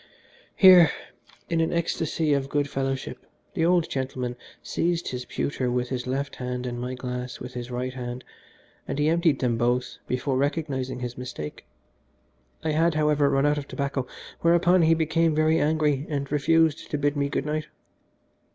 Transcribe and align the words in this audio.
Here, 0.55 0.89
in 1.47 1.61
an 1.61 1.71
ecstasy 1.71 2.33
of 2.33 2.49
good 2.49 2.67
fellowship, 2.67 3.23
the 3.53 3.63
old 3.63 3.87
gentleman 3.87 4.35
seized 4.63 5.09
his 5.09 5.25
pewter 5.25 5.69
with 5.69 5.89
his 5.89 6.07
left 6.07 6.37
hand 6.37 6.65
and 6.65 6.81
my 6.81 6.95
glass 6.95 7.39
with 7.39 7.53
his 7.53 7.69
right 7.69 7.93
hand, 7.93 8.23
and 8.87 8.97
he 8.97 9.09
emptied 9.09 9.41
them 9.41 9.59
both 9.59 9.99
before 10.07 10.37
recognising 10.37 11.01
his 11.01 11.19
mistake. 11.19 11.67
I 12.63 12.71
had, 12.71 12.95
however, 12.95 13.29
run 13.29 13.45
out 13.45 13.59
of 13.59 13.67
tobacco, 13.67 14.07
whereupon 14.39 14.81
he 14.81 14.95
became 14.95 15.35
very 15.35 15.59
angry, 15.59 16.07
and 16.09 16.31
refused 16.31 16.89
to 16.89 16.97
bid 16.97 17.15
me 17.15 17.29
good 17.29 17.45
night. 17.45 17.67